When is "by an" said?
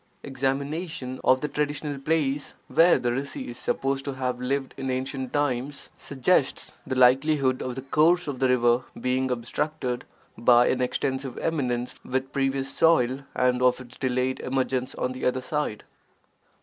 10.35-10.81